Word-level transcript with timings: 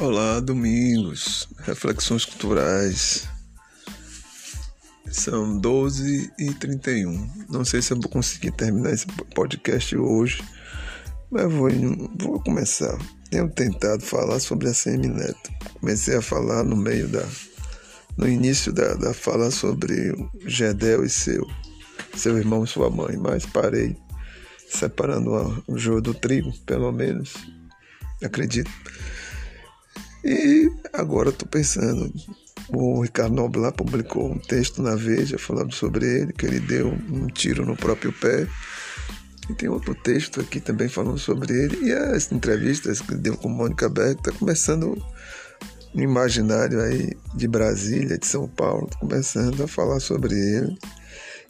Olá, 0.00 0.38
domingos, 0.38 1.48
reflexões 1.58 2.24
culturais. 2.24 3.28
São 5.10 5.58
12 5.58 6.32
e 6.38 6.54
31. 6.54 7.46
Não 7.48 7.64
sei 7.64 7.82
se 7.82 7.92
eu 7.92 8.00
vou 8.00 8.08
conseguir 8.08 8.52
terminar 8.52 8.92
esse 8.92 9.06
podcast 9.34 9.96
hoje, 9.96 10.40
mas 11.28 11.52
vou, 11.52 11.68
vou 12.16 12.40
começar. 12.40 12.96
Tenho 13.28 13.50
tentado 13.50 14.00
falar 14.04 14.38
sobre 14.38 14.68
a 14.68 14.74
Semineto. 14.74 15.50
Comecei 15.80 16.14
a 16.14 16.22
falar 16.22 16.62
no 16.62 16.76
meio 16.76 17.08
da. 17.08 17.26
no 18.16 18.28
início 18.28 18.72
da, 18.72 18.94
da 18.94 19.12
fala 19.12 19.50
sobre 19.50 20.14
Gedel 20.46 21.04
e 21.04 21.10
seu, 21.10 21.44
seu 22.14 22.38
irmão 22.38 22.62
e 22.62 22.68
sua 22.68 22.88
mãe, 22.88 23.16
mas 23.16 23.44
parei 23.44 23.96
separando 24.70 25.64
o 25.66 25.76
joio 25.76 26.00
do 26.00 26.14
trigo, 26.14 26.56
pelo 26.60 26.92
menos. 26.92 27.34
Acredito. 28.22 28.70
E 30.24 30.70
agora 30.92 31.30
estou 31.30 31.48
pensando, 31.48 32.12
o 32.70 33.02
Ricardo 33.02 33.34
Noblar 33.34 33.72
publicou 33.72 34.32
um 34.32 34.38
texto 34.38 34.82
na 34.82 34.94
Veja 34.94 35.38
falando 35.38 35.72
sobre 35.74 36.04
ele, 36.06 36.32
que 36.32 36.44
ele 36.44 36.60
deu 36.60 36.88
um 36.88 37.26
tiro 37.26 37.64
no 37.64 37.76
próprio 37.76 38.12
pé. 38.12 38.46
E 39.48 39.54
tem 39.54 39.68
outro 39.68 39.94
texto 39.94 40.40
aqui 40.40 40.60
também 40.60 40.88
falando 40.88 41.18
sobre 41.18 41.54
ele. 41.54 41.86
E 41.86 41.92
as 41.92 42.30
entrevistas 42.30 43.00
que 43.00 43.14
deu 43.14 43.36
com 43.36 43.48
Mônica 43.48 43.88
Beck 43.88 44.18
está 44.18 44.32
começando 44.32 45.02
no 45.94 46.02
imaginário 46.02 46.80
aí 46.82 47.16
de 47.34 47.48
Brasília, 47.48 48.18
de 48.18 48.26
São 48.26 48.46
Paulo, 48.46 48.88
tá 48.88 48.98
começando 48.98 49.62
a 49.62 49.68
falar 49.68 50.00
sobre 50.00 50.34
ele. 50.34 50.76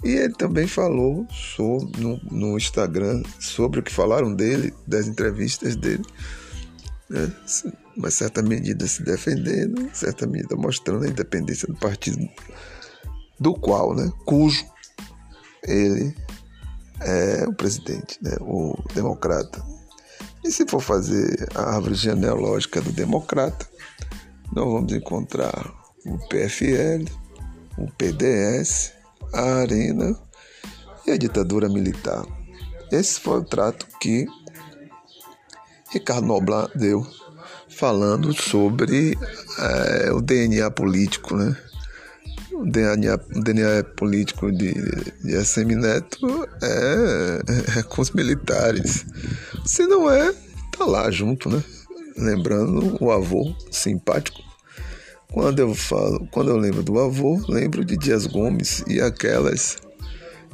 E 0.05 0.11
ele 0.11 0.35
também 0.35 0.69
falou 0.69 1.27
sobre, 1.31 2.01
no, 2.01 2.21
no 2.31 2.57
Instagram 2.57 3.21
sobre 3.41 3.81
o 3.81 3.83
que 3.83 3.93
falaram 3.93 4.33
dele, 4.33 4.73
das 4.87 5.09
entrevistas 5.09 5.75
dele 5.75 6.05
né? 7.11 7.33
uma 7.97 8.11
certa 8.11 8.43
medida 8.43 8.87
se 8.87 9.03
defendendo, 9.03 9.91
certa 9.93 10.27
medida 10.27 10.55
mostrando 10.57 11.05
a 11.05 11.09
independência 11.09 11.67
do 11.67 11.75
partido 11.75 12.29
do 13.41 13.55
qual, 13.55 13.95
né, 13.95 14.11
cujo 14.25 14.65
ele 15.65 16.15
é 17.01 17.45
o 17.47 17.53
presidente, 17.53 18.19
né, 18.23 18.37
o 18.41 18.77
democrata. 18.95 19.65
E 20.45 20.51
se 20.51 20.67
for 20.67 20.81
fazer 20.81 21.49
a 21.55 21.75
árvore 21.75 21.95
genealógica 21.95 22.81
do 22.81 22.93
democrata, 22.93 23.67
nós 24.53 24.65
vamos 24.65 24.93
encontrar 24.93 25.73
o 26.07 26.19
PFL, 26.29 27.05
o 27.77 27.91
PDS, 27.93 28.93
a 29.33 29.61
Arena 29.61 30.19
e 31.07 31.11
a 31.11 31.17
ditadura 31.17 31.69
militar. 31.69 32.25
Esse 32.91 33.21
foi 33.21 33.41
o 33.41 33.45
trato 33.45 33.87
que 34.01 34.27
Ricardo 35.91 36.27
Noblar 36.27 36.71
deu, 36.75 37.07
falando 37.69 38.33
sobre 38.33 39.17
é, 39.59 40.13
o 40.13 40.21
DNA 40.21 40.71
político, 40.71 41.37
né? 41.37 41.57
O 42.53 42.65
DNA, 42.67 43.19
o 43.37 43.41
DNA 43.41 43.85
político 43.97 44.51
de, 44.53 44.75
de 45.25 45.37
Assemineto 45.37 46.47
é, 46.63 47.79
é 47.79 47.83
com 47.83 48.03
os 48.03 48.11
militares. 48.11 49.07
Se 49.65 49.87
não 49.87 50.11
é, 50.11 50.35
tá 50.77 50.85
lá 50.85 51.11
junto, 51.11 51.49
né? 51.49 51.63
Lembrando 52.17 52.97
o 53.01 53.11
avô 53.11 53.55
simpático. 53.71 54.43
Quando 55.33 55.59
eu 55.61 55.75
falo, 55.75 56.27
quando 56.31 56.51
eu 56.51 56.57
lembro 56.57 56.83
do 56.83 56.99
avô, 56.99 57.41
lembro 57.49 57.85
de 57.85 57.97
Dias 57.97 58.27
Gomes 58.27 58.83
e 58.87 59.01
aquelas 59.01 59.77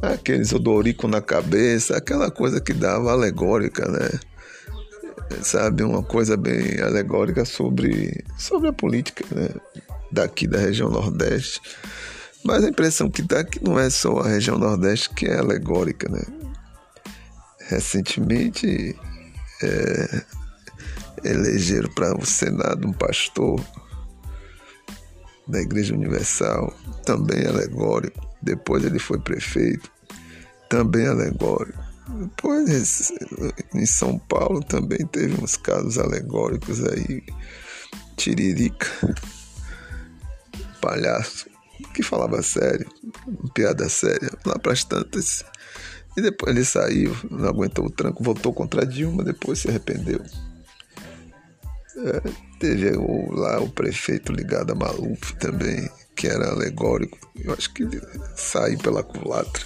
aqueles 0.03 0.53
odorico 0.53 1.09
na 1.09 1.23
cabeça, 1.23 1.97
aquela 1.97 2.31
coisa 2.31 2.61
que 2.61 2.75
dava 2.75 3.13
alegórica, 3.13 3.89
né? 3.89 4.11
Sabe, 5.43 5.83
uma 5.83 6.03
coisa 6.03 6.37
bem 6.37 6.81
alegórica 6.81 7.45
sobre, 7.45 8.25
sobre 8.39 8.69
a 8.69 8.73
política 8.73 9.25
né, 9.35 9.49
daqui 10.11 10.47
da 10.47 10.59
região 10.59 10.91
Nordeste. 10.91 11.61
Mas 12.45 12.63
a 12.63 12.69
impressão 12.69 13.11
que 13.11 13.23
dá 13.23 13.39
é 13.39 13.45
que 13.45 13.63
não 13.63 13.79
é 13.79 13.89
só 13.89 14.19
a 14.21 14.29
região 14.29 14.59
Nordeste 14.59 15.11
que 15.11 15.27
é 15.27 15.39
alegórica, 15.39 16.09
né? 16.11 16.23
Recentemente 17.69 18.95
é, 19.63 20.23
elegeram 21.25 21.89
para 21.95 22.17
o 22.17 22.27
Senado 22.27 22.87
um 22.87 22.93
pastor 22.93 23.59
da 25.49 25.61
Igreja 25.61 25.95
Universal, 25.95 26.73
também 27.05 27.47
alegórico. 27.47 28.27
Depois 28.43 28.85
ele 28.85 28.99
foi 28.99 29.19
prefeito, 29.19 29.91
também 30.69 31.07
alegórico. 31.07 31.83
Depois, 32.09 33.13
em 33.75 33.87
São 33.87 34.19
Paulo 34.19 34.63
também 34.63 35.07
teve 35.07 35.43
uns 35.43 35.57
casos 35.57 35.99
alegóricos 35.99 36.85
aí. 36.85 37.23
Tiririca, 38.17 38.87
palhaço, 40.81 41.47
que 41.93 42.03
falava 42.03 42.43
sério, 42.43 42.89
piada 43.55 43.89
séria, 43.89 44.31
lá 44.45 44.59
para 44.59 44.73
as 44.73 44.85
tantas. 44.85 45.45
E 46.17 46.23
depois 46.23 46.55
ele 46.55 46.65
saiu, 46.65 47.17
não 47.31 47.49
aguentou 47.49 47.87
o 47.87 47.91
tranco, 47.91 48.23
voltou 48.23 48.53
contra 48.53 48.87
Dilma, 48.87 49.25
depois 49.25 49.59
se 49.59 49.69
arrependeu. 49.69 50.21
É, 51.97 52.21
teve 52.61 52.97
o, 52.97 53.33
lá 53.33 53.61
o 53.61 53.69
prefeito 53.69 54.33
ligado 54.33 54.73
a 54.73 54.75
Maluf 54.75 55.35
também, 55.37 55.91
que 56.15 56.29
era 56.29 56.51
alegórico. 56.51 57.19
Eu 57.37 57.53
acho 57.53 57.73
que 57.73 57.83
ele 57.83 58.01
saiu 58.37 58.79
pela 58.79 59.03
culatra. 59.03 59.65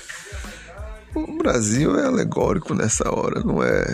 O 1.15 1.39
Brasil 1.39 1.99
é 1.99 2.05
alegórico 2.05 2.75
nessa 2.75 3.11
hora, 3.11 3.41
não 3.41 3.63
é? 3.63 3.85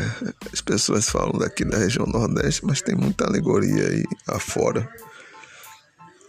As 0.53 0.61
pessoas 0.61 1.09
falam 1.09 1.39
daqui 1.39 1.65
da 1.65 1.79
região 1.79 2.07
Nordeste, 2.07 2.65
mas 2.65 2.83
tem 2.83 2.95
muita 2.95 3.25
alegoria 3.25 3.89
aí 3.89 4.05
afora. 4.27 4.89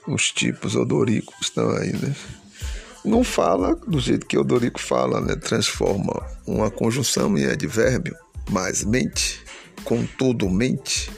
Os 0.07 0.31
tipos 0.31 0.75
odoricos 0.75 1.35
estão 1.41 1.71
aí, 1.71 1.91
né? 1.91 2.15
Não 3.03 3.23
fala 3.23 3.75
do 3.75 3.99
jeito 3.99 4.25
que 4.25 4.37
Odorico 4.37 4.79
fala, 4.79 5.21
né? 5.21 5.35
Transforma 5.35 6.25
uma 6.45 6.71
conjunção 6.71 7.37
em 7.37 7.45
advérbio, 7.45 8.15
mas 8.49 8.83
mente, 8.83 9.43
contudo 9.83 10.49
mente. 10.49 11.11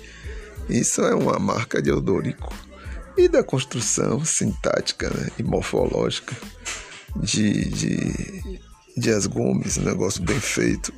Isso 0.69 1.01
é 1.01 1.15
uma 1.15 1.39
marca 1.39 1.81
de 1.81 1.91
Odorico. 1.91 2.53
E 3.17 3.29
da 3.29 3.41
construção 3.41 4.23
sintática 4.23 5.09
né? 5.09 5.29
e 5.39 5.43
morfológica 5.43 6.35
de, 7.15 7.69
de 7.69 8.59
Dias 8.97 9.27
Gomes, 9.27 9.77
um 9.77 9.83
negócio 9.83 10.23
bem 10.23 10.39
feito. 10.39 10.91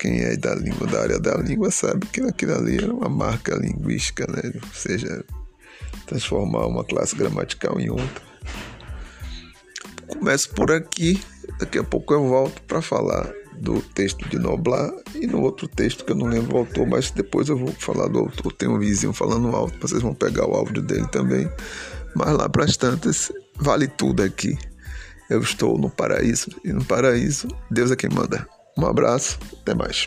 Quem 0.00 0.22
é 0.22 0.36
da 0.36 0.56
língua, 0.56 0.88
da 0.88 1.02
área 1.02 1.20
da 1.20 1.36
língua, 1.36 1.70
sabe 1.70 2.04
que 2.08 2.20
aquilo 2.20 2.52
ali 2.52 2.78
era 2.78 2.92
uma 2.92 3.08
marca 3.08 3.54
linguística, 3.54 4.26
né? 4.26 4.42
Ou 4.54 4.74
seja, 4.74 5.24
transformar 6.04 6.66
uma 6.66 6.84
classe 6.84 7.14
gramatical 7.14 7.78
em 7.78 7.90
outra. 7.90 8.24
Começo 10.08 10.50
por 10.50 10.72
aqui, 10.72 11.22
daqui 11.60 11.78
a 11.78 11.84
pouco 11.84 12.12
eu 12.12 12.26
volto 12.26 12.60
para 12.62 12.82
falar 12.82 13.32
do 13.56 13.80
texto 13.80 14.28
de 14.28 14.36
Noblar 14.36 14.92
e 15.14 15.28
no 15.28 15.42
outro 15.42 15.68
texto 15.68 16.04
que 16.04 16.10
eu 16.10 16.16
não 16.16 16.26
lembro 16.26 16.56
o 16.56 16.58
autor, 16.58 16.88
mas 16.88 17.12
depois 17.12 17.48
eu 17.48 17.56
vou 17.56 17.72
falar 17.72 18.08
do 18.08 18.18
autor. 18.18 18.52
Tem 18.52 18.68
um 18.68 18.80
vizinho 18.80 19.12
falando 19.12 19.54
alto, 19.54 19.78
vocês 19.80 20.02
vão 20.02 20.12
pegar 20.12 20.44
o 20.44 20.54
áudio 20.54 20.82
dele 20.82 21.06
também. 21.06 21.48
Mas 22.16 22.36
lá 22.36 22.48
para 22.48 22.64
as 22.64 22.76
tantas, 22.76 23.32
vale 23.56 23.86
tudo 23.86 24.24
aqui. 24.24 24.58
Eu 25.34 25.40
estou 25.40 25.76
no 25.76 25.90
paraíso 25.90 26.48
e 26.64 26.72
no 26.72 26.84
paraíso 26.84 27.48
Deus 27.68 27.90
é 27.90 27.96
quem 27.96 28.08
manda. 28.08 28.46
Um 28.78 28.86
abraço, 28.86 29.36
até 29.60 29.74
mais. 29.74 30.06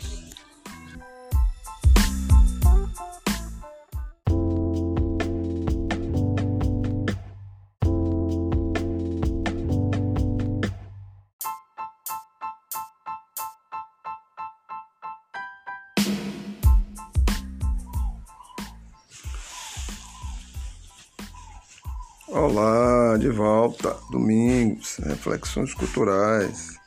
Olá, 22.30 23.16
de 23.16 23.30
volta, 23.30 23.96
domingos, 24.10 24.98
reflexões 24.98 25.72
culturais. 25.72 26.78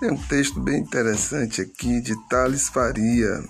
Tem 0.00 0.10
um 0.10 0.16
texto 0.16 0.60
bem 0.60 0.80
interessante 0.80 1.60
aqui 1.60 2.00
de 2.00 2.16
Thales 2.28 2.68
Faria. 2.68 3.40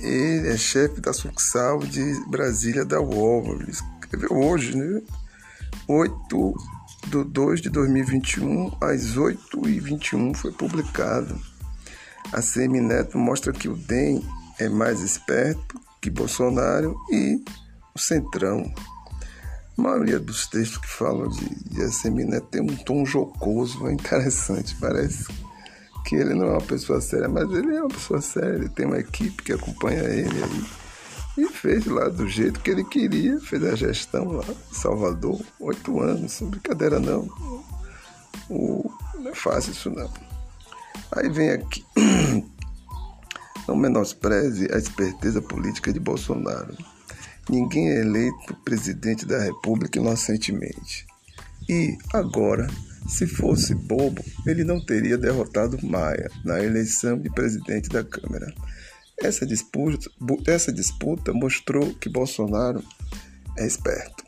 Ele 0.00 0.48
é 0.48 0.56
chefe 0.56 1.00
da 1.00 1.12
sucursal 1.12 1.78
de 1.78 2.02
Brasília 2.28 2.84
da 2.84 3.00
UOL. 3.00 3.60
Ele 3.60 3.70
escreveu 3.70 4.32
hoje, 4.32 4.76
né? 4.76 5.00
8 5.86 6.54
de 7.06 7.22
2 7.22 7.60
de 7.60 7.70
2021, 7.70 8.76
às 8.80 9.16
8h21 9.16 10.34
foi 10.34 10.50
publicado. 10.50 11.40
A 12.32 12.42
Semineto 12.42 13.16
mostra 13.16 13.52
que 13.52 13.68
o 13.68 13.76
DEM 13.76 14.20
é 14.58 14.68
mais 14.68 15.00
esperto 15.00 15.80
que 16.02 16.10
Bolsonaro 16.10 16.96
e 17.12 17.40
o 17.94 18.00
Centrão. 18.00 18.68
A 19.76 19.82
maioria 19.82 20.18
dos 20.18 20.46
textos 20.46 20.78
que 20.78 20.88
falam 20.88 21.28
de, 21.28 21.64
de 21.64 21.82
Assemineto 21.82 22.46
tem 22.46 22.62
um 22.62 22.76
tom 22.76 23.04
jocoso, 23.04 23.86
é 23.86 23.92
interessante. 23.92 24.74
Parece 24.80 25.26
que 26.04 26.14
ele 26.14 26.34
não 26.34 26.46
é 26.46 26.50
uma 26.52 26.62
pessoa 26.62 27.00
séria, 27.00 27.28
mas 27.28 27.50
ele 27.50 27.76
é 27.76 27.80
uma 27.80 27.88
pessoa 27.88 28.20
séria. 28.20 28.56
Ele 28.56 28.68
tem 28.68 28.86
uma 28.86 28.98
equipe 28.98 29.42
que 29.42 29.52
acompanha 29.52 30.02
ele 30.04 30.42
aí. 30.42 30.64
e 31.36 31.48
fez 31.48 31.84
lá 31.84 32.08
do 32.08 32.26
jeito 32.26 32.60
que 32.60 32.70
ele 32.70 32.84
queria, 32.84 33.38
fez 33.40 33.62
a 33.64 33.74
gestão 33.74 34.32
lá 34.32 34.44
em 34.44 34.74
Salvador, 34.74 35.40
oito 35.60 36.00
anos, 36.00 36.32
sem 36.32 36.48
brincadeira 36.48 36.98
não. 36.98 37.28
O, 38.48 38.90
não 39.18 39.30
é 39.30 39.34
fácil 39.34 39.72
isso 39.72 39.90
não. 39.90 40.10
Aí 41.12 41.28
vem 41.28 41.50
aqui. 41.50 41.84
Não 43.66 43.74
menospreze 43.74 44.72
a 44.72 44.78
esperteza 44.78 45.42
política 45.42 45.92
de 45.92 45.98
Bolsonaro. 45.98 46.76
Ninguém 47.48 47.90
é 47.90 48.00
eleito 48.00 48.54
presidente 48.64 49.24
da 49.24 49.38
República 49.38 49.98
inocentemente. 49.98 51.06
E 51.68 51.96
agora, 52.12 52.66
se 53.08 53.26
fosse 53.26 53.74
bobo, 53.74 54.24
ele 54.46 54.64
não 54.64 54.84
teria 54.84 55.16
derrotado 55.16 55.78
Maia 55.84 56.28
na 56.44 56.62
eleição 56.62 57.18
de 57.18 57.30
presidente 57.30 57.88
da 57.88 58.02
Câmara. 58.02 58.52
Essa 59.18 59.46
disputa, 59.46 60.10
essa 60.46 60.72
disputa 60.72 61.32
mostrou 61.32 61.94
que 61.94 62.08
Bolsonaro 62.08 62.82
é 63.56 63.66
esperto. 63.66 64.24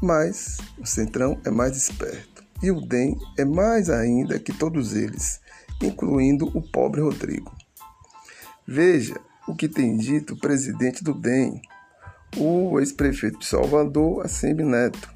Mas 0.00 0.58
o 0.78 0.86
Centrão 0.86 1.40
é 1.44 1.50
mais 1.50 1.76
esperto. 1.76 2.42
E 2.62 2.70
o 2.70 2.80
DEM 2.80 3.16
é 3.38 3.44
mais 3.44 3.90
ainda 3.90 4.38
que 4.38 4.52
todos 4.52 4.94
eles, 4.94 5.40
incluindo 5.82 6.46
o 6.56 6.62
pobre 6.62 7.00
Rodrigo. 7.00 7.54
Veja 8.66 9.20
o 9.46 9.54
que 9.54 9.68
tem 9.68 9.96
dito 9.96 10.34
o 10.34 10.38
presidente 10.38 11.04
do 11.04 11.12
DEM, 11.12 11.60
o 12.36 12.78
ex-prefeito 12.80 13.38
de 13.38 13.46
Salvador, 13.46 14.24
Assemi 14.24 14.62
Neto. 14.62 15.10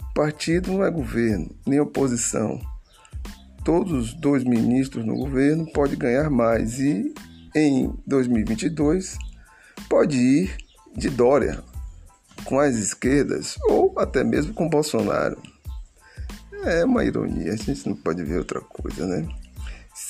O 0.00 0.14
partido 0.14 0.72
não 0.72 0.84
é 0.84 0.90
governo, 0.90 1.50
nem 1.66 1.80
oposição. 1.80 2.60
Todos 3.64 3.92
os 3.92 4.14
dois 4.14 4.44
ministros 4.44 5.04
no 5.04 5.14
governo 5.14 5.70
podem 5.72 5.98
ganhar 5.98 6.28
mais 6.28 6.78
e, 6.80 7.14
em 7.54 7.94
2022, 8.06 9.16
pode 9.88 10.16
ir 10.16 10.56
de 10.96 11.08
Dória 11.08 11.62
com 12.44 12.58
as 12.58 12.74
esquerdas 12.76 13.56
ou 13.68 13.94
até 13.98 14.24
mesmo 14.24 14.52
com 14.52 14.68
Bolsonaro. 14.68 15.40
É 16.64 16.84
uma 16.84 17.04
ironia, 17.04 17.52
a 17.52 17.56
gente 17.56 17.88
não 17.88 17.96
pode 17.96 18.22
ver 18.22 18.38
outra 18.38 18.60
coisa, 18.60 19.06
né? 19.06 19.26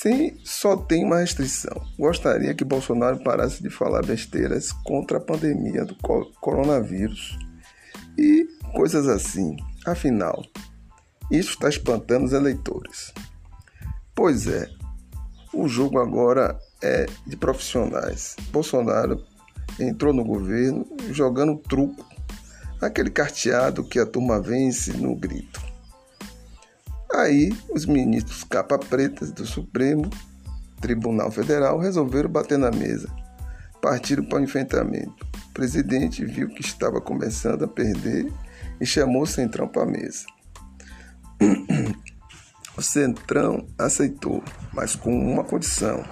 Sim, 0.03 0.37
só 0.43 0.75
tem 0.75 1.05
uma 1.05 1.19
restrição. 1.19 1.81
Gostaria 1.97 2.53
que 2.53 2.65
Bolsonaro 2.65 3.23
parasse 3.23 3.63
de 3.63 3.69
falar 3.69 4.05
besteiras 4.05 4.73
contra 4.83 5.17
a 5.17 5.21
pandemia 5.21 5.85
do 5.85 5.95
coronavírus 6.41 7.39
e 8.17 8.45
coisas 8.75 9.07
assim. 9.07 9.55
Afinal, 9.85 10.43
isso 11.31 11.51
está 11.51 11.69
espantando 11.69 12.25
os 12.25 12.33
eleitores. 12.33 13.13
Pois 14.13 14.45
é, 14.45 14.67
o 15.53 15.69
jogo 15.69 15.97
agora 15.97 16.59
é 16.81 17.05
de 17.25 17.37
profissionais. 17.37 18.35
Bolsonaro 18.51 19.23
entrou 19.79 20.13
no 20.13 20.25
governo 20.25 20.85
jogando 21.11 21.55
truco, 21.59 22.05
aquele 22.81 23.09
carteado 23.09 23.85
que 23.85 23.99
a 23.99 24.05
turma 24.05 24.41
vence 24.41 24.91
no 24.91 25.15
grito. 25.15 25.72
Aí, 27.13 27.55
os 27.69 27.85
ministros 27.85 28.43
capa 28.43 28.79
pretas 28.79 29.31
do 29.31 29.45
Supremo 29.45 30.09
Tribunal 30.81 31.29
Federal 31.31 31.77
resolveram 31.77 32.27
bater 32.27 32.57
na 32.57 32.71
mesa. 32.71 33.07
Partiram 33.79 34.23
para 34.23 34.39
o 34.39 34.43
enfrentamento. 34.43 35.25
O 35.49 35.53
presidente 35.53 36.25
viu 36.25 36.49
que 36.49 36.61
estava 36.61 36.99
começando 36.99 37.65
a 37.65 37.67
perder 37.67 38.31
e 38.81 38.85
chamou 38.85 39.21
o 39.21 39.27
Centrão 39.27 39.67
para 39.67 39.83
a 39.83 39.85
mesa. 39.85 40.25
O 42.75 42.81
Centrão 42.81 43.67
aceitou, 43.77 44.43
mas 44.73 44.95
com 44.95 45.15
uma 45.15 45.43
condição, 45.43 46.03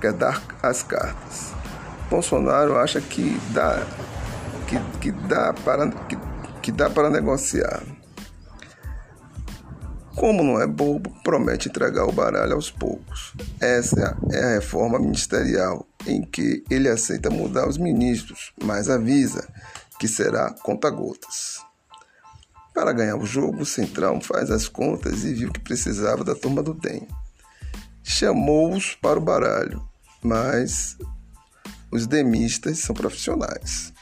que 0.00 0.06
é 0.06 0.12
dar 0.12 0.42
as 0.62 0.82
cartas. 0.82 1.52
Bolsonaro 2.08 2.78
acha 2.78 3.02
que 3.02 3.38
dá, 3.52 3.86
que, 4.66 4.98
que 4.98 5.12
dá, 5.28 5.52
para, 5.52 5.90
que, 5.90 6.16
que 6.62 6.72
dá 6.72 6.88
para 6.88 7.10
negociar. 7.10 7.82
Como 10.16 10.42
não 10.42 10.60
é 10.60 10.66
bobo, 10.66 11.10
promete 11.22 11.68
entregar 11.68 12.04
o 12.04 12.12
baralho 12.12 12.54
aos 12.54 12.70
poucos. 12.70 13.32
Essa 13.60 14.18
é 14.30 14.44
a 14.44 14.54
reforma 14.54 14.98
ministerial, 14.98 15.86
em 16.06 16.22
que 16.22 16.64
ele 16.68 16.88
aceita 16.88 17.30
mudar 17.30 17.68
os 17.68 17.78
ministros, 17.78 18.52
mas 18.62 18.90
avisa 18.90 19.48
que 19.98 20.08
será 20.08 20.52
conta-gotas. 20.62 21.60
Para 22.74 22.92
ganhar 22.92 23.16
o 23.16 23.26
jogo, 23.26 23.62
o 23.62 23.66
Centrão 23.66 24.20
faz 24.20 24.50
as 24.50 24.66
contas 24.66 25.24
e 25.24 25.34
viu 25.34 25.52
que 25.52 25.60
precisava 25.60 26.24
da 26.24 26.34
turma 26.34 26.62
do 26.62 26.74
DEM. 26.74 27.06
Chamou-os 28.02 28.94
para 28.94 29.18
o 29.18 29.22
baralho, 29.22 29.82
mas 30.22 30.96
os 31.90 32.06
demistas 32.06 32.78
são 32.78 32.94
profissionais. 32.94 33.92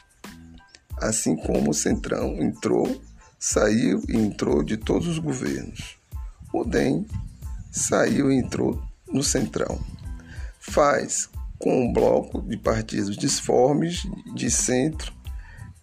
Assim 1.01 1.37
como 1.37 1.71
o 1.71 1.75
Centrão 1.75 2.37
entrou, 2.41 3.01
saiu 3.39 4.03
e 4.09 4.17
entrou 4.17 4.63
de 4.63 4.77
todos 4.77 5.07
os 5.07 5.19
governos. 5.19 5.98
O 6.53 6.65
DEM 6.65 7.07
saiu 7.71 8.31
e 8.31 8.39
entrou 8.39 8.83
no 9.07 9.23
Centrão. 9.23 9.79
Faz 10.59 11.29
com 11.59 11.85
um 11.85 11.93
bloco 11.93 12.41
de 12.43 12.57
partidos 12.57 13.17
disformes 13.17 14.07
de 14.35 14.51
centro 14.51 15.13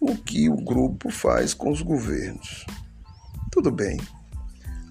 o 0.00 0.16
que 0.16 0.48
o 0.48 0.56
grupo 0.56 1.10
faz 1.10 1.54
com 1.54 1.70
os 1.70 1.82
governos. 1.82 2.64
Tudo 3.50 3.70
bem, 3.70 3.98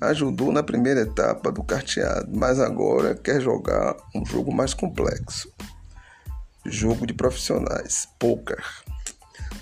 ajudou 0.02 0.52
na 0.52 0.64
primeira 0.64 1.02
etapa 1.02 1.52
do 1.52 1.64
carteado, 1.64 2.30
mas 2.36 2.60
agora 2.60 3.16
quer 3.16 3.42
jogar 3.42 3.96
um 4.14 4.26
jogo 4.26 4.54
mais 4.54 4.74
complexo. 4.74 5.52
Jogo 6.66 7.06
de 7.06 7.14
profissionais, 7.14 8.08
poker. 8.20 8.64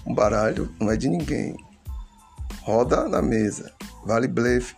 Um 0.05 0.13
baralho 0.13 0.73
não 0.79 0.89
é 0.89 0.97
de 0.97 1.09
ninguém. 1.09 1.55
Roda 2.61 3.09
na 3.09 3.21
mesa, 3.21 3.73
vale 4.05 4.27
blefe, 4.27 4.75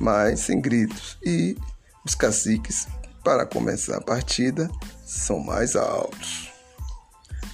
mas 0.00 0.40
sem 0.40 0.60
gritos. 0.60 1.18
E 1.24 1.56
os 2.04 2.14
caciques, 2.14 2.86
para 3.24 3.46
começar 3.46 3.96
a 3.96 4.00
partida, 4.00 4.70
são 5.04 5.38
mais 5.38 5.76
altos. 5.76 6.50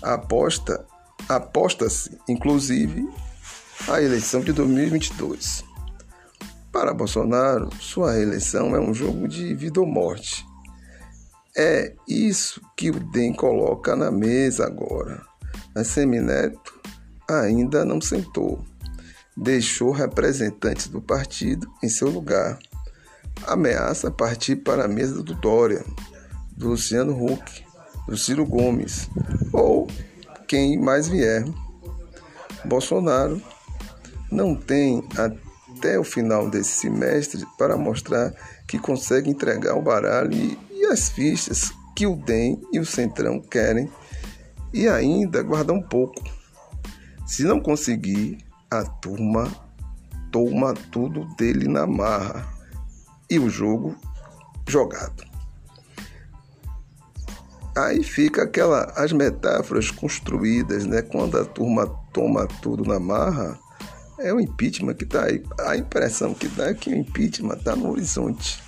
Aposta 0.02 0.86
aposta-se, 1.28 2.18
inclusive, 2.26 3.08
a 3.86 4.00
eleição 4.00 4.40
de 4.40 4.52
2022. 4.52 5.64
Para 6.72 6.94
Bolsonaro, 6.94 7.70
sua 7.80 8.12
reeleição 8.12 8.74
é 8.74 8.80
um 8.80 8.94
jogo 8.94 9.28
de 9.28 9.54
vida 9.54 9.80
ou 9.80 9.86
morte. 9.86 10.46
É 11.56 11.94
isso 12.06 12.60
que 12.76 12.90
o 12.90 13.00
DEM 13.00 13.34
coloca 13.34 13.94
na 13.94 14.10
mesa 14.10 14.66
agora. 14.66 15.22
Mas 15.74 15.88
Semineto 15.88 16.80
ainda 17.28 17.84
não 17.84 18.00
sentou 18.00 18.64
deixou 19.40 19.92
representantes 19.92 20.88
do 20.88 21.00
partido 21.00 21.70
em 21.82 21.88
seu 21.88 22.10
lugar. 22.10 22.58
Ameaça 23.46 24.10
partir 24.10 24.56
para 24.56 24.84
a 24.84 24.88
mesa 24.88 25.22
do 25.22 25.34
Dória, 25.34 25.84
do 26.56 26.70
Luciano 26.70 27.12
Huck, 27.14 27.64
do 28.08 28.16
Ciro 28.16 28.44
Gomes 28.44 29.08
ou 29.52 29.86
quem 30.48 30.76
mais 30.76 31.06
vier. 31.06 31.44
Bolsonaro 32.64 33.40
não 34.30 34.56
tem 34.56 35.06
até 35.16 35.98
o 35.98 36.04
final 36.04 36.50
desse 36.50 36.72
semestre 36.72 37.46
para 37.56 37.76
mostrar 37.76 38.34
que 38.66 38.78
consegue 38.78 39.30
entregar 39.30 39.76
o 39.76 39.82
baralho 39.82 40.32
e, 40.32 40.58
e 40.72 40.84
as 40.86 41.08
fichas 41.08 41.72
que 41.94 42.06
o 42.06 42.16
DEM 42.16 42.60
e 42.72 42.80
o 42.80 42.86
Centrão 42.86 43.40
querem 43.40 43.88
e 44.74 44.88
ainda 44.88 45.42
guardar 45.42 45.76
um 45.76 45.82
pouco. 45.82 46.22
Se 47.24 47.44
não 47.44 47.60
conseguir, 47.60 48.47
a 48.70 48.84
turma 48.84 49.50
toma 50.30 50.74
tudo 50.92 51.24
dele 51.36 51.68
na 51.68 51.86
marra 51.86 52.46
e 53.30 53.38
o 53.38 53.48
jogo 53.48 53.96
jogado. 54.66 55.24
Aí 57.76 58.02
fica 58.02 58.42
aquela 58.42 58.92
as 58.96 59.12
metáforas 59.12 59.90
construídas, 59.90 60.84
né? 60.84 61.00
Quando 61.00 61.38
a 61.38 61.44
turma 61.44 61.86
toma 62.12 62.46
tudo 62.60 62.84
na 62.84 62.98
marra, 62.98 63.58
é 64.18 64.32
o 64.32 64.40
impeachment 64.40 64.94
que 64.94 65.04
está 65.04 65.24
aí. 65.24 65.42
A 65.60 65.76
impressão 65.76 66.34
que 66.34 66.48
dá 66.48 66.70
é 66.70 66.74
que 66.74 66.90
o 66.90 66.96
impeachment 66.96 67.54
está 67.56 67.76
no 67.76 67.90
horizonte, 67.90 68.60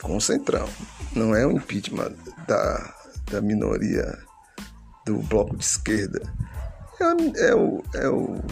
com 0.00 0.16
o 0.16 0.20
central. 0.20 0.68
Não 1.16 1.34
é 1.34 1.46
o 1.46 1.52
impeachment 1.52 2.14
da, 2.46 2.94
da 3.30 3.40
minoria 3.40 4.18
do 5.06 5.16
bloco 5.18 5.56
de 5.56 5.64
esquerda. 5.64 6.20
É, 7.00 7.48
é 7.48 7.54
o, 7.54 7.82
é 7.94 8.08
o 8.08 8.42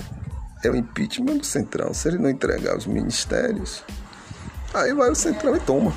é 0.62 0.70
o 0.70 0.76
impeachment 0.76 1.38
do 1.38 1.46
Centrão. 1.46 1.92
Se 1.94 2.08
ele 2.08 2.18
não 2.18 2.30
entregar 2.30 2.76
os 2.76 2.86
ministérios, 2.86 3.84
aí 4.74 4.92
vai 4.94 5.10
o 5.10 5.14
Centrão 5.14 5.56
e 5.56 5.60
toma. 5.60 5.92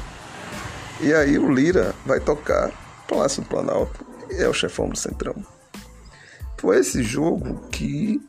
E 1.02 1.14
aí 1.14 1.38
o 1.38 1.52
Lira 1.52 1.94
vai 2.06 2.20
tocar 2.20 2.72
Palácio 3.08 3.42
do 3.42 3.50
Planalto, 3.50 4.06
é 4.32 4.48
o 4.48 4.54
chefão 4.54 4.90
do 4.90 4.98
Centrão. 4.98 5.36
Foi 6.58 6.80
esse 6.80 7.04
jogo 7.04 7.68
que, 7.70 8.22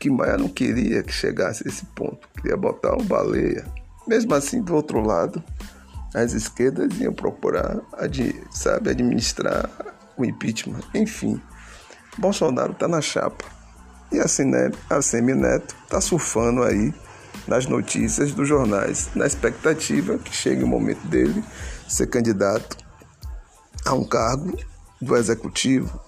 que 0.00 0.08
Maia 0.08 0.38
não 0.38 0.48
queria 0.48 1.02
que 1.02 1.12
chegasse 1.12 1.62
a 1.66 1.68
esse 1.68 1.84
ponto, 1.86 2.26
queria 2.36 2.56
botar 2.56 2.94
o 2.94 3.02
baleia. 3.02 3.66
Mesmo 4.08 4.34
assim, 4.34 4.62
do 4.62 4.74
outro 4.74 5.00
lado, 5.00 5.42
as 6.14 6.32
esquerdas 6.32 6.98
iam 6.98 7.12
procurar, 7.12 7.78
sabe, 8.50 8.90
administrar 8.90 9.68
o 10.16 10.24
impeachment. 10.24 10.80
Enfim, 10.94 11.40
Bolsonaro 12.16 12.72
está 12.72 12.88
na 12.88 13.02
chapa. 13.02 13.44
E 14.16 14.18
a, 14.18 14.26
Cine, 14.26 14.72
a 14.88 15.02
Semineto 15.02 15.76
está 15.84 16.00
surfando 16.00 16.62
aí 16.62 16.94
nas 17.46 17.66
notícias 17.66 18.32
dos 18.32 18.48
jornais, 18.48 19.10
na 19.14 19.26
expectativa 19.26 20.16
que 20.16 20.34
chegue 20.34 20.64
o 20.64 20.66
momento 20.66 21.06
dele 21.06 21.44
ser 21.86 22.06
candidato 22.06 22.78
a 23.84 23.92
um 23.92 24.04
cargo 24.04 24.56
do 25.02 25.14
executivo, 25.14 26.00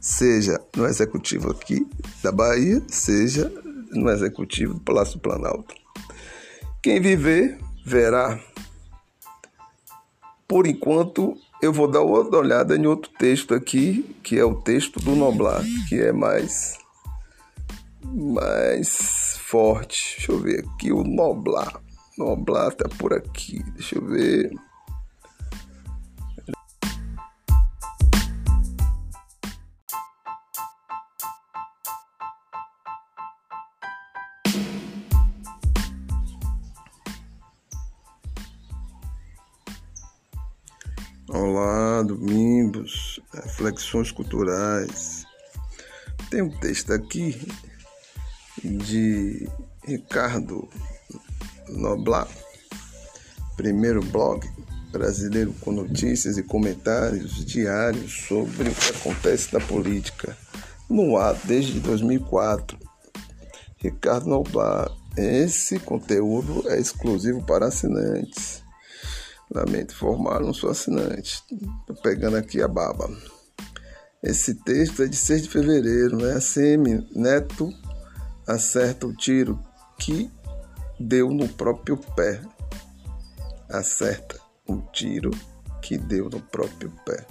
seja 0.00 0.58
no 0.74 0.86
executivo 0.86 1.50
aqui 1.50 1.86
da 2.22 2.32
Bahia, 2.32 2.82
seja 2.88 3.52
no 3.90 4.08
executivo 4.08 4.72
do 4.72 4.80
Palácio 4.80 5.20
Planalto. 5.20 5.74
Quem 6.82 6.98
viver, 6.98 7.58
verá. 7.84 8.40
Por 10.48 10.66
enquanto, 10.66 11.36
eu 11.60 11.74
vou 11.74 11.88
dar 11.88 12.00
outra 12.00 12.38
olhada 12.38 12.74
em 12.74 12.86
outro 12.86 13.10
texto 13.18 13.54
aqui, 13.54 14.16
que 14.22 14.38
é 14.38 14.44
o 14.46 14.54
texto 14.54 14.98
do 14.98 15.14
Noblar, 15.14 15.62
que 15.90 16.00
é 16.00 16.10
mais 16.10 16.80
mais 18.04 19.36
forte. 19.38 20.16
Deixa 20.16 20.32
eu 20.32 20.38
ver 20.38 20.64
aqui 20.64 20.92
o 20.92 21.04
Noblar. 21.04 21.80
Noblar 22.18 22.72
tá 22.74 22.88
por 22.98 23.12
aqui. 23.12 23.62
Deixa 23.72 23.96
eu 23.96 24.06
ver. 24.06 24.50
Olá, 41.28 42.02
domingos, 42.02 43.18
reflexões 43.32 44.12
culturais. 44.12 45.24
Tem 46.30 46.42
um 46.42 46.50
texto 46.50 46.92
aqui 46.92 47.38
de 48.64 49.48
Ricardo 49.84 50.68
Noblar, 51.68 52.28
primeiro 53.56 54.00
blog 54.00 54.48
brasileiro 54.92 55.54
com 55.60 55.72
notícias 55.72 56.36
e 56.36 56.42
comentários 56.42 57.44
diários 57.44 58.26
sobre 58.28 58.68
o 58.68 58.74
que 58.74 58.90
acontece 58.90 59.52
na 59.52 59.60
política 59.60 60.36
no 60.88 61.16
ar 61.16 61.34
desde 61.44 61.80
2004. 61.80 62.78
Ricardo 63.78 64.28
Noblar, 64.28 64.90
esse 65.16 65.78
conteúdo 65.78 66.68
é 66.68 66.78
exclusivo 66.78 67.42
para 67.44 67.66
assinantes. 67.66 68.62
Lamento 69.50 69.94
informar, 69.94 70.40
não 70.40 70.54
sou 70.54 70.70
assinante. 70.70 71.42
Tô 71.86 71.94
pegando 71.94 72.36
aqui 72.36 72.62
a 72.62 72.68
baba. 72.68 73.10
Esse 74.22 74.54
texto 74.54 75.02
é 75.02 75.06
de 75.06 75.16
6 75.16 75.42
de 75.42 75.48
fevereiro, 75.48 76.16
né? 76.16 76.34
A 76.34 76.40
CM 76.40 77.06
Neto 77.14 77.72
acerta 78.46 79.06
o 79.06 79.14
tiro 79.14 79.58
que 79.98 80.30
deu 80.98 81.30
no 81.30 81.48
próprio 81.48 81.96
pé. 81.96 82.40
Acerta 83.68 84.38
o 84.66 84.80
tiro 84.92 85.30
que 85.80 85.96
deu 85.96 86.28
no 86.28 86.40
próprio 86.40 86.92
pé. 87.04 87.26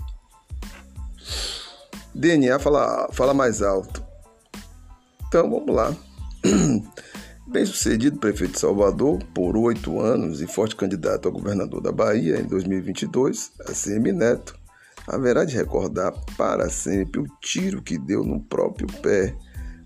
DNA 2.13 2.59
fala, 2.59 3.09
fala 3.11 3.33
mais 3.33 3.61
alto. 3.61 4.03
Então 5.27 5.49
vamos 5.49 5.73
lá. 5.73 5.95
Bem-sucedido 7.47 8.17
prefeito 8.17 8.53
de 8.53 8.59
Salvador 8.59 9.19
por 9.33 9.57
oito 9.57 9.99
anos 9.99 10.41
e 10.41 10.47
forte 10.47 10.75
candidato 10.75 11.27
a 11.27 11.31
governador 11.31 11.81
da 11.81 11.91
Bahia 11.91 12.39
em 12.39 12.45
2022, 12.45 13.51
ACM 13.67 14.11
Neto 14.13 14.57
haverá 15.07 15.43
de 15.43 15.55
recordar 15.55 16.13
para 16.37 16.69
sempre 16.69 17.19
o 17.19 17.25
tiro 17.41 17.81
que 17.81 17.97
deu 17.97 18.23
no 18.23 18.39
próprio 18.39 18.87
pé 19.01 19.35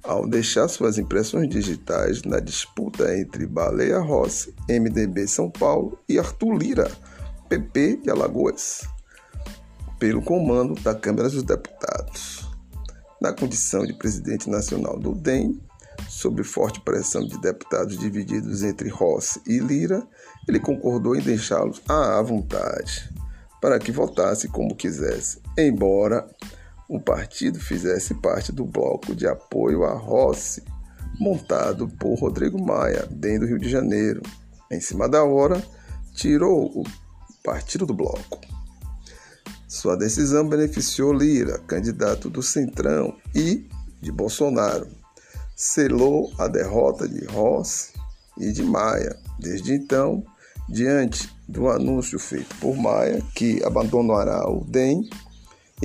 ao 0.07 0.27
deixar 0.27 0.67
suas 0.67 0.97
impressões 0.97 1.49
digitais 1.49 2.21
na 2.23 2.39
disputa 2.39 3.17
entre 3.17 3.45
Baleia 3.45 3.99
Rossi, 3.99 4.53
MDB 4.69 5.27
São 5.27 5.49
Paulo 5.49 5.99
e 6.07 6.19
Arthur 6.19 6.53
Lira, 6.53 6.91
PP 7.49 8.01
de 8.03 8.09
Alagoas, 8.09 8.87
pelo 9.99 10.21
comando 10.21 10.75
da 10.81 10.93
Câmara 10.93 11.29
dos 11.29 11.43
Deputados. 11.43 12.47
Na 13.21 13.33
condição 13.33 13.85
de 13.85 13.93
presidente 13.93 14.49
nacional 14.49 14.99
do 14.99 15.15
DEM, 15.15 15.59
sob 16.09 16.43
forte 16.43 16.81
pressão 16.81 17.25
de 17.25 17.39
deputados 17.39 17.97
divididos 17.97 18.63
entre 18.63 18.89
Rossi 18.89 19.41
e 19.47 19.57
Lira, 19.59 20.05
ele 20.47 20.59
concordou 20.59 21.15
em 21.15 21.21
deixá-los 21.21 21.81
à 21.87 22.21
vontade, 22.21 23.09
para 23.61 23.79
que 23.79 23.91
votasse 23.91 24.47
como 24.49 24.75
quisesse, 24.75 25.39
embora 25.57 26.27
o 26.87 26.99
partido 26.99 27.59
fizesse 27.59 28.13
parte 28.15 28.51
do 28.51 28.65
bloco 28.65 29.15
de 29.15 29.27
apoio 29.27 29.83
a 29.83 29.93
Rossi, 29.93 30.63
montado 31.19 31.87
por 31.87 32.19
Rodrigo 32.19 32.63
Maia, 32.63 33.07
dentro 33.09 33.41
do 33.41 33.47
Rio 33.47 33.59
de 33.59 33.69
Janeiro. 33.69 34.21
Em 34.71 34.79
cima 34.79 35.07
da 35.07 35.23
hora, 35.23 35.61
tirou 36.13 36.65
o 36.79 36.83
partido 37.43 37.85
do 37.85 37.93
bloco. 37.93 38.39
Sua 39.67 39.95
decisão 39.95 40.47
beneficiou 40.47 41.13
Lira, 41.13 41.59
candidato 41.59 42.29
do 42.29 42.41
Centrão, 42.41 43.15
e 43.33 43.67
de 44.01 44.11
Bolsonaro, 44.11 44.87
selou 45.55 46.31
a 46.37 46.47
derrota 46.47 47.07
de 47.07 47.25
Ross 47.25 47.93
e 48.37 48.51
de 48.51 48.63
Maia. 48.63 49.17
Desde 49.39 49.73
então, 49.73 50.23
diante 50.69 51.29
do 51.47 51.69
anúncio 51.69 52.19
feito 52.19 52.55
por 52.57 52.75
Maia, 52.75 53.21
que 53.33 53.63
abandonará 53.63 54.47
o 54.49 54.63
DEM 54.65 55.09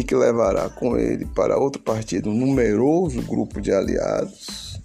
e 0.00 0.02
que 0.02 0.14
levará 0.14 0.66
com 0.70 0.96
ele 0.96 1.26
para 1.26 1.58
outro 1.58 1.82
partido 1.82 2.30
um 2.30 2.34
numeroso 2.34 3.20
grupo 3.20 3.60
de 3.60 3.70
aliados, 3.70 4.80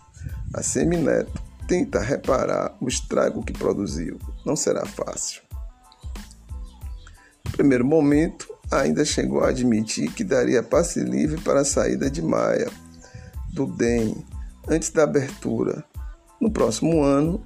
a 0.53 0.61
Semineto 0.61 1.41
tenta 1.69 2.01
reparar 2.01 2.75
o 2.81 2.87
estrago 2.89 3.41
que 3.41 3.53
produziu. 3.53 4.19
Não 4.45 4.57
será 4.57 4.85
fácil. 4.85 5.41
No 7.45 7.51
primeiro 7.53 7.85
momento, 7.85 8.53
ainda 8.69 9.05
chegou 9.05 9.41
a 9.41 9.49
admitir 9.49 10.11
que 10.11 10.21
daria 10.21 10.61
passe 10.61 10.99
livre 10.99 11.39
para 11.39 11.61
a 11.61 11.65
saída 11.65 12.11
de 12.11 12.21
Maia 12.21 12.69
do 13.53 13.65
DEM 13.65 14.21
antes 14.67 14.89
da 14.89 15.03
abertura, 15.03 15.85
no 16.41 16.51
próximo 16.51 17.01
ano, 17.01 17.41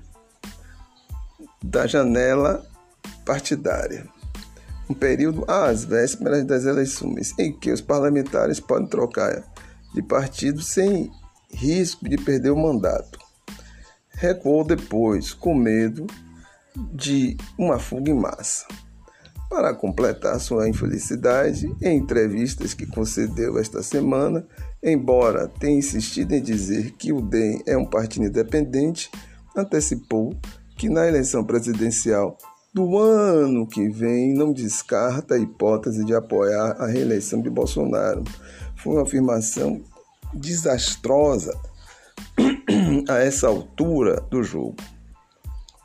da 1.64 1.86
janela 1.86 2.66
partidária. 3.24 4.08
Um 4.90 4.94
período 4.94 5.46
às 5.48 5.86
vésperas 5.86 6.44
das 6.46 6.66
eleições, 6.66 7.34
em 7.38 7.54
que 7.54 7.72
os 7.72 7.82
parlamentares 7.82 8.60
podem 8.60 8.88
trocar 8.88 9.44
de 9.94 10.02
partido 10.02 10.62
sem 10.62 11.12
risco 11.52 12.08
de 12.08 12.18
perder 12.18 12.52
o 12.52 12.58
mandato. 12.58 13.20
Recuou 14.10 14.64
depois, 14.64 15.34
com 15.34 15.54
medo 15.54 16.08
de 16.94 17.38
uma 17.58 17.80
fuga 17.80 18.12
em 18.12 18.16
massa. 18.16 18.66
Para 19.50 19.74
completar 19.74 20.40
sua 20.40 20.70
infelicidade, 20.70 21.74
em 21.82 21.98
entrevistas 21.98 22.74
que 22.74 22.86
concedeu 22.86 23.58
esta 23.58 23.82
semana, 23.82 24.46
embora 24.84 25.48
tenha 25.48 25.80
insistido 25.80 26.34
em 26.34 26.42
dizer 26.42 26.92
que 26.92 27.12
o 27.12 27.22
DEM 27.22 27.64
é 27.66 27.76
um 27.76 27.86
partido 27.86 28.28
independente, 28.28 29.10
antecipou 29.56 30.36
que 30.78 30.88
na 30.88 31.08
eleição 31.08 31.44
presidencial 31.44 32.38
do 32.74 32.98
ano 32.98 33.68
que 33.68 33.90
vem 33.90 34.34
não 34.34 34.54
descarta 34.54 35.36
a 35.36 35.40
hipótese 35.40 36.06
de 36.06 36.14
apoiar 36.14 36.72
a 36.80 36.88
reeleição 36.88 37.42
de 37.42 37.50
Bolsonaro. 37.50 38.24
Foi 38.76 38.94
uma 38.94 39.04
afirmação 39.04 39.82
desastrosa 40.34 41.58
a 43.10 43.18
essa 43.18 43.48
altura 43.48 44.22
do 44.30 44.44
jogo. 44.44 44.78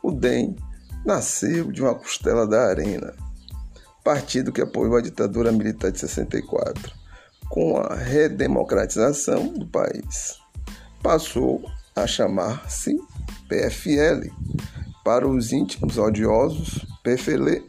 O 0.03 0.11
DEM 0.11 0.57
nasceu 1.05 1.73
de 1.73 1.81
uma 1.81 1.95
costela 1.95 2.47
da 2.47 2.67
arena 2.67 3.15
partido 4.05 4.53
que 4.53 4.61
apoiou 4.61 4.97
a 4.97 5.01
ditadura 5.01 5.51
militar 5.51 5.91
de 5.91 5.99
64, 5.99 6.93
com 7.49 7.79
a 7.79 7.95
redemocratização 7.95 9.49
do 9.49 9.67
país. 9.67 10.39
Passou 11.03 11.65
a 11.97 12.07
chamar-se 12.07 12.95
PFL, 13.49 14.31
para 15.05 15.29
os 15.29 15.53
íntimos 15.53 15.99
odiosos, 15.99 16.87
PFL, 17.03 17.63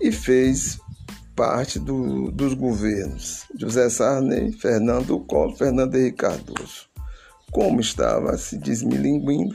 e 0.00 0.10
fez 0.10 0.80
parte 1.36 1.78
do, 1.78 2.30
dos 2.30 2.54
governos 2.54 3.44
José 3.56 3.88
Sarney, 3.88 4.52
Fernando 4.52 5.20
Collor, 5.20 5.56
Fernando 5.56 5.94
Henrique 5.94 6.18
Cardoso. 6.18 6.88
Como 7.50 7.80
estava 7.80 8.36
se 8.38 8.56
desmilinguindo, 8.58 9.54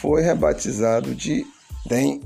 foi 0.00 0.22
rebatizado 0.22 1.14
de 1.14 1.46
DEM 1.86 2.20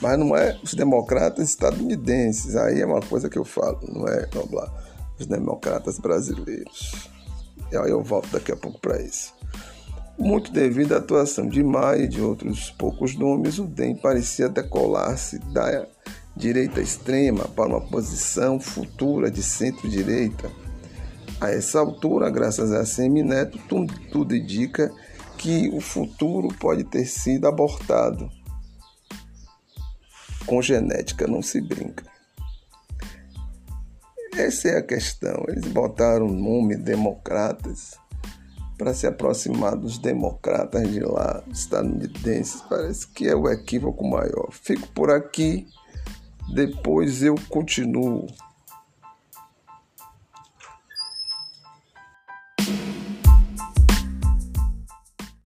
mas 0.00 0.18
não 0.18 0.34
é 0.34 0.58
os 0.62 0.74
democratas 0.74 1.50
estadunidenses. 1.50 2.56
Aí 2.56 2.80
é 2.80 2.86
uma 2.86 3.00
coisa 3.00 3.28
que 3.28 3.38
eu 3.38 3.44
falo, 3.44 3.80
não 3.86 4.06
é 4.08 4.28
Noblar, 4.34 4.72
os 5.18 5.26
democratas 5.26 5.98
brasileiros. 5.98 7.10
E 7.70 7.76
aí 7.76 7.90
eu 7.90 8.02
volto 8.02 8.30
daqui 8.30 8.50
a 8.50 8.56
pouco 8.56 8.80
para 8.80 9.00
isso. 9.00 9.34
Muito 10.20 10.52
devido 10.52 10.92
à 10.92 10.98
atuação 10.98 11.48
de 11.48 11.64
Maia 11.64 12.02
e 12.02 12.06
de 12.06 12.20
outros 12.20 12.70
poucos 12.72 13.16
nomes, 13.16 13.58
o 13.58 13.64
DEM 13.64 13.96
parecia 13.96 14.50
decolar-se 14.50 15.38
da 15.38 15.86
direita 16.36 16.82
extrema 16.82 17.48
para 17.48 17.70
uma 17.70 17.80
posição 17.80 18.60
futura 18.60 19.30
de 19.30 19.42
centro-direita. 19.42 20.50
A 21.40 21.50
essa 21.50 21.80
altura, 21.80 22.28
graças 22.28 22.70
a 22.70 22.84
Semineto, 22.84 23.58
tudo, 24.12 24.36
indica 24.36 24.92
que 25.38 25.70
o 25.70 25.80
futuro 25.80 26.48
pode 26.60 26.84
ter 26.84 27.06
sido 27.06 27.48
abortado. 27.48 28.30
Com 30.44 30.60
genética 30.60 31.26
não 31.26 31.40
se 31.40 31.62
brinca. 31.62 32.04
Essa 34.36 34.68
é 34.68 34.76
a 34.76 34.82
questão. 34.82 35.46
Eles 35.48 35.64
botaram 35.64 36.26
o 36.26 36.32
nome 36.32 36.76
democratas 36.76 37.98
para 38.80 38.94
se 38.94 39.06
aproximar 39.06 39.76
dos 39.76 39.98
democratas 39.98 40.90
de 40.90 41.00
lá, 41.00 41.44
estadunidenses. 41.52 42.62
Parece 42.62 43.06
que 43.08 43.28
é 43.28 43.36
o 43.36 43.46
equívoco 43.46 44.08
maior. 44.08 44.48
Fico 44.52 44.88
por 44.94 45.10
aqui, 45.10 45.66
depois 46.54 47.22
eu 47.22 47.34
continuo. 47.50 48.26